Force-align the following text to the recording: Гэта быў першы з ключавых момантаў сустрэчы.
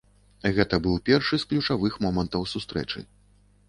Гэта 0.59 0.79
быў 0.87 0.95
першы 1.11 1.41
з 1.45 1.51
ключавых 1.53 2.03
момантаў 2.09 2.53
сустрэчы. 2.57 3.11